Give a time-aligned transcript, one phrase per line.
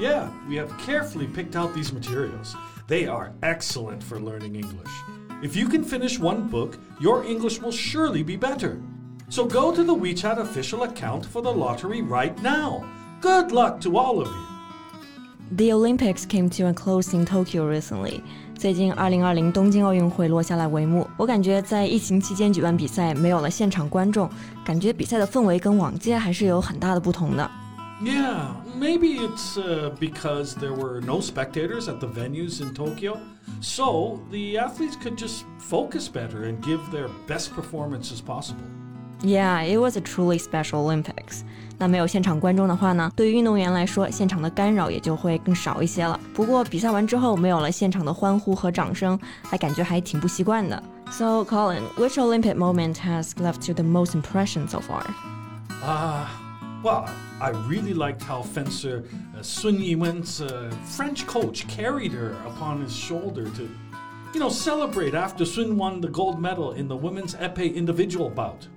[0.00, 2.54] Yeah, we have carefully picked out these materials.
[2.86, 4.92] They are excellent for learning English.
[5.42, 8.78] If you can finish one book, your English will surely be better.
[9.28, 12.84] So go to the WeChat official account for the lottery right now.
[13.20, 15.56] Good luck to all of you.
[15.56, 18.22] The Olympics came to a close in Tokyo recently.
[18.58, 21.06] 最近，二零二零东京奥运会落下了帷幕。
[21.16, 24.28] 我感觉在疫情期间举办比赛，没有了现场观众，
[24.64, 27.50] 感觉比赛的氛围跟往届还是有很大的不同的。
[28.02, 33.18] Yeah, maybe it's uh, because there were no spectators at the venues in Tokyo,
[33.62, 38.60] so the athletes could just focus better and give their best performance as possible.
[39.22, 41.40] Yeah, it was a truly special Olympics.
[41.78, 46.20] 那没有现场观众的话呢，对于运动员来说，现场的干扰也就会更少一些了。
[46.34, 50.82] 不过比赛完之后，没有了现场的欢呼和掌声，还感觉还挺不习惯的。
[51.10, 55.06] So, Colin, which Olympic moment has left you the most impression so far?
[55.82, 56.26] Ah.
[56.26, 56.39] Uh,
[56.82, 57.08] well,
[57.40, 59.04] I really liked how fencer
[59.36, 63.68] uh, Sun Yiwen's uh, French coach carried her upon his shoulder to,
[64.32, 68.68] you know, celebrate after Sun won the gold medal in the women's épée individual bout.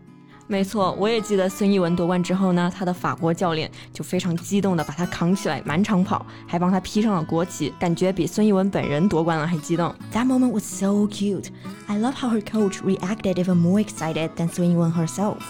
[0.51, 9.93] 没错，我也记得孙艺文夺冠之后呢，他的法国教练就非常激动的把他扛起来满场跑，还帮他披上了国旗，感觉比孙艺文本人夺冠了还激动。
[10.11, 11.49] That moment was so cute.
[11.85, 15.43] I love how her coach reacted even more excited than Sun Yiwen herself.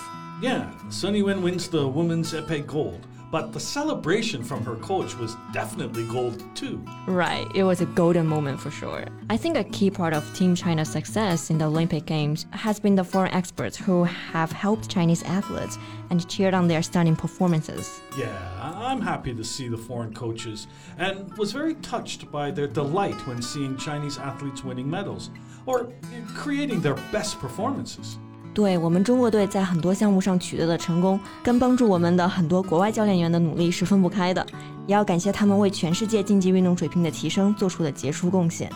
[0.45, 5.37] Yeah, Sun Yiwen wins the women's épée gold but the celebration from her coach was
[5.53, 6.81] definitely gold too.
[7.09, 9.07] Right, it was a golden moment for sure.
[9.29, 12.95] I think a key part of Team China's success in the Olympic Games has been
[12.95, 15.79] the foreign experts who have helped Chinese athletes
[16.11, 18.01] and cheered on their stunning performances.
[18.17, 20.69] Yeah, I'm happy to see the foreign coaches
[20.99, 25.31] and was very touched by their delight when seeing Chinese athletes winning medals
[25.67, 25.93] or
[26.37, 28.17] creating their best performances.
[28.55, 34.47] 对我们中国队在很多项目上取得的成功，跟帮助我们的很多国外教练员的努力是分不开的。
[34.87, 38.71] 也要感谢他们为全世界竞技运动水平的提升做出的杰出贡献。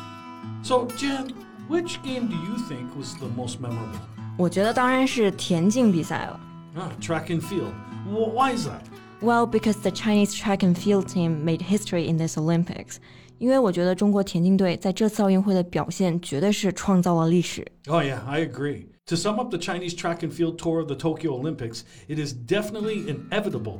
[0.64, 1.28] So Jim,
[1.70, 4.00] which game do you think was the most memorable?
[4.36, 6.40] 我觉得当然是田径比赛了。
[6.76, 7.72] Ah, track and field.
[8.10, 8.80] Why is that?
[9.21, 12.97] Well, because the Chinese track and field team made history in this Olympics.
[13.39, 17.65] 因为我觉得中国田径队在这次奥运会的表现绝对是创造了历史。
[17.87, 18.87] Oh yeah, I agree.
[19.07, 22.33] To sum up the Chinese track and field tour of the Tokyo Olympics, it is
[22.33, 23.79] definitely inevitable.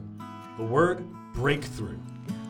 [0.57, 1.03] The word
[1.34, 1.97] breakthrough.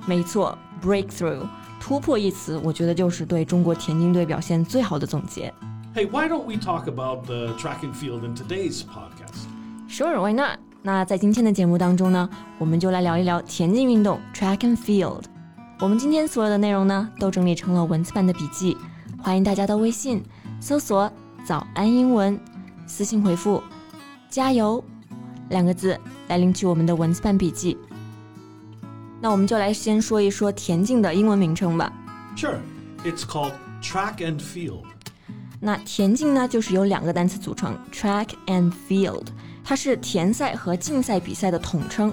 [0.08, 1.48] 没错，breakthrough
[1.80, 5.54] 突破一词，我觉得就是对中国田径队表现最好的总结。
[5.94, 9.46] Hey, why don't we talk about the track and field in today's podcast?
[9.88, 10.58] Sure, why not?
[10.89, 12.27] 那在今天的节目当中呢，
[12.57, 15.21] 我们就来聊一聊田径运动 track and field。
[15.81, 18.75] 我们今天所有的内容呢，都整理成了文字版的笔记，
[19.23, 20.25] 欢迎大家到微信
[20.63, 21.13] 搜索
[21.45, 22.41] “早安英文”。
[22.89, 23.63] 私信回复
[24.31, 24.83] “加油”
[25.51, 25.95] 两个字
[26.27, 27.77] 来领取我们的文字版笔记。
[29.21, 31.93] 那我们就来先说一说田径的英文名称吧。
[32.35, 32.61] Sure,
[33.05, 34.85] it's called track and field.
[35.61, 39.27] 那田径呢，就是由两个单词组成，track and field，
[39.69, 42.11] 它是田赛和径赛比赛的统称。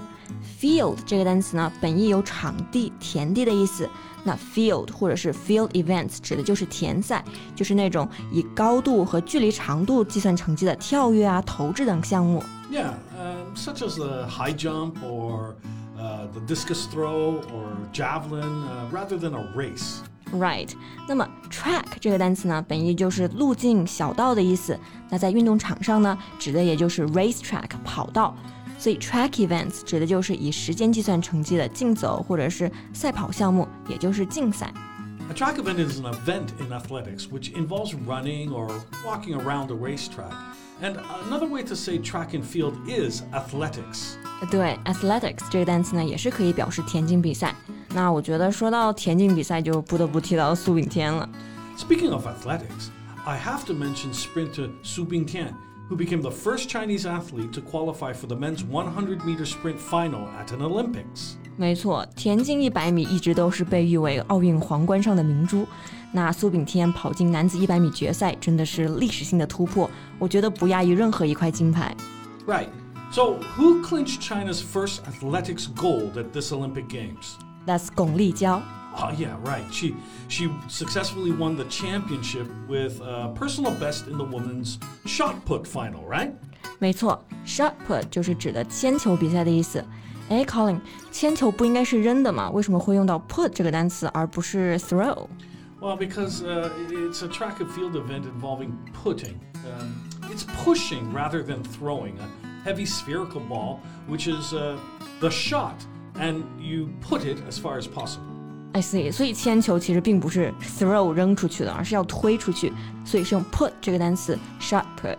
[0.60, 3.88] Field 这个单词呢，本意有场地、田地的意思。
[4.24, 7.24] 那 field 或者是 field events 指的就是田赛，
[7.54, 12.42] 就是那种以高度和距离长度计算成绩的跳跃啊、投掷等项目。
[12.70, 15.54] Yeah, uh, um, such as the high jump or
[15.98, 20.00] uh, the discus throw or javelin, uh, rather than a race.
[20.32, 20.70] Right，
[21.08, 24.78] 那么 track 这个单词呢，本意就是路径、小道的意思。
[25.08, 28.36] 那在运动场上呢，指的也就是 race track 跑道。
[28.78, 34.70] 所以 track events 指的就是以时间计算成绩的竞走或者是赛跑项目，也就是径赛。
[35.30, 38.68] A track event is an event in athletics which involves running or
[39.04, 40.32] walking around a racetrack.
[40.82, 40.96] And
[41.28, 44.16] another way to say track and field is athletics.
[44.50, 47.54] 对，athletics 这个单词呢，也是可以表示田径比赛。
[47.95, 51.27] 那我觉得说到田径比赛，就不得不提到苏炳添了。
[51.77, 52.89] Speaking of athletics,
[53.25, 55.53] I have to mention sprinter Su Bingtian
[55.89, 60.27] who became the first Chinese athlete to qualify for the men's 100 meter sprint final
[60.39, 61.35] at an Olympics.
[61.57, 65.67] 没错，田径一百米一直都是被誉为奥运皇冠上的明珠。
[66.13, 71.95] 那苏炳添跑进男子一百米决赛，真的是历史性的突破，我觉得不亚于任何一块金牌。
[72.47, 72.67] Right.
[73.11, 77.35] So, who clinched China's first athletics gold at this Olympic Games?
[77.66, 78.62] That's Gong Lijiao.
[78.98, 79.64] Oh, yeah, right.
[79.70, 79.94] She,
[80.28, 86.02] she successfully won the championship with a personal best in the women's shot put final,
[86.08, 86.32] right?
[86.78, 89.84] 没错，shot put 就是指的铅球比赛的意思。
[90.28, 90.80] 哎，Colin，
[91.12, 92.50] 铅球不应该是扔的吗？
[92.50, 98.72] 为什么会用到 put 这个单词，而不是 throw？Well, because uh, it's a track and field event involving
[99.04, 99.34] putting.
[99.66, 99.94] Um,
[100.32, 102.28] it's pushing rather than throwing a
[102.64, 104.78] heavy spherical ball, which is uh,
[105.20, 105.74] the shot
[106.20, 108.22] and you put it as far as possible.
[108.72, 112.72] I see，所以铅球其实并不是 throw 扔出去的，而是要推出去，
[113.04, 115.16] 所以是用 put 这个单词 shot put。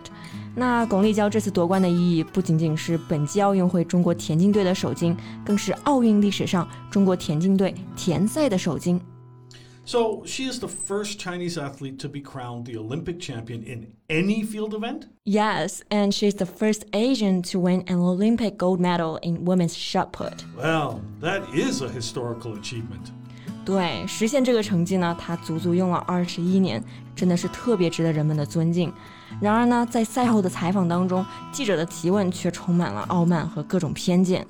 [0.54, 9.00] 那巩立姣这次夺冠的意义不仅仅是本届奥运会中国田径队的首金，更是奥运历史上中国田径队田赛的首金。
[9.87, 14.73] So she is the first Chinese athlete to be crowned the Olympic champion in any field
[14.73, 15.07] event?
[15.25, 20.13] Yes, and she's the first Asian to win an Olympic gold medal in women's shot
[20.13, 20.45] put.
[20.55, 23.11] Well, that is a historical achievement.
[23.65, 26.81] 对，实现这个成绩呢，她足足用了二十一年，
[27.13, 28.91] 真的是特别值得人们的尊敬。
[29.41, 34.47] 然而呢，在赛后的采访当中，记者的提问却充满了傲慢和各种偏见。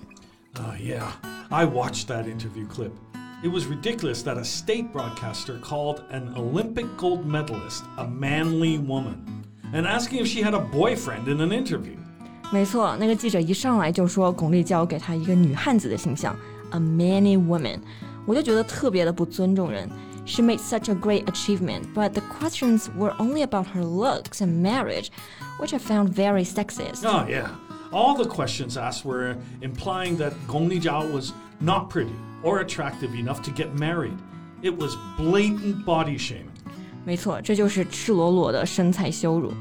[0.55, 1.07] Oh, yeah,
[1.49, 2.91] I watched that interview clip.
[3.40, 9.44] It was ridiculous that a state broadcaster called an Olympic gold medalist a manly woman
[9.72, 11.96] and asking if she had a boyfriend in an interview.
[12.50, 16.34] 没错，那个记者一上来就说巩立姣给他一个女汉子的形象
[16.70, 17.78] ，a manly woman，
[18.26, 19.88] 我就觉得特别的不尊重人。
[20.26, 25.10] She made such a great achievement, but the questions were only about her looks and marriage,
[25.60, 27.06] which I found very sexist.
[27.06, 27.46] Oh yeah.
[27.90, 32.12] All the questions asked were implying that Gong Lijiao was not pretty
[32.42, 34.16] or attractive enough to get married.
[34.62, 36.50] It was blatant body shaming.
[37.04, 39.52] 没错，这就是赤裸裸的身材羞辱。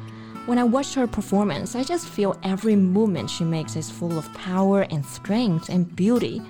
[0.47, 4.25] When I watch her performance, I just feel every movement she makes is full of
[4.35, 6.41] power and strength and beauty.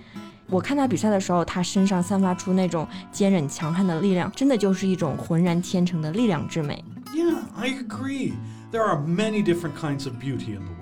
[0.49, 6.83] 我看她比赛的时候，她身上散发出那种坚韧强悍的力量，真的就是一种浑然天成的力量之美。
[7.13, 8.33] Yeah, I agree.
[8.71, 10.76] There are many different kinds of beauty in the world.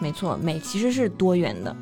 [0.00, 1.74] 没错，美其实是多元的。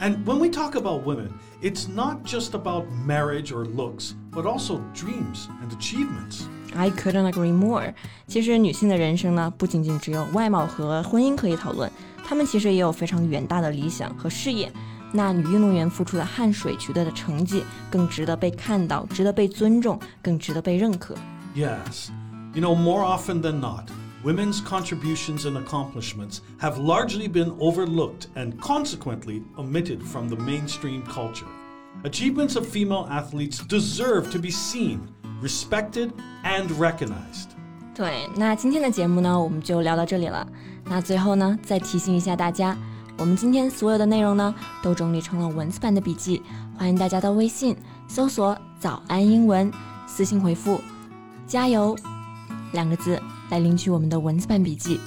[0.00, 1.28] And when we talk about women,
[1.62, 6.42] it's not just about marriage or looks, but also dreams and achievements.
[6.74, 7.94] I couldn't agree more。
[8.26, 11.90] 其实女性的人生呢，不仅仅只有外貌和婚姻可以讨论，
[12.26, 14.72] 她们其实也有非常远大的理想和事业。
[15.12, 21.14] 那女运动员付出的汗水取得的成绩，更值得被看到，值得被尊重，更值得被认可。
[21.54, 22.08] Yes.
[22.54, 23.88] You know, more often than not,
[24.24, 31.46] women's contributions and accomplishments have largely been overlooked and consequently omitted from the mainstream culture.
[32.04, 35.00] Achievements of female athletes deserve to be seen,
[35.40, 36.12] respected,
[36.44, 37.50] and recognized.
[37.94, 40.46] 对，那今天的节目呢，我们就聊到这里了。
[40.84, 42.76] 那最后呢，再提醒一下大家，
[43.18, 46.42] 我们今天所有的内容呢，都整理成了文字版的笔记，
[46.78, 47.76] 欢迎大家到微信
[48.08, 49.70] 搜索“早安英文”，
[50.06, 50.80] 私信回复“
[51.46, 51.94] 加油”
[52.72, 53.20] 两个字
[53.50, 54.98] 来领取我们的文字版笔记。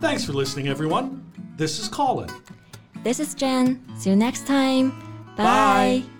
[0.00, 1.20] Thanks for listening, everyone.
[1.56, 2.28] This is Colin.
[3.02, 3.80] This is Jen.
[3.98, 4.92] See you next time.
[5.36, 6.02] Bye.
[6.02, 6.19] Bye.